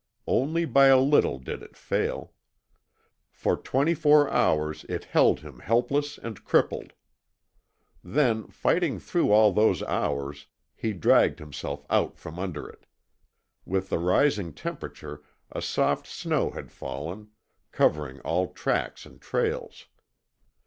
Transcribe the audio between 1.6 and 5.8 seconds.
it fail. For twenty four hours it held him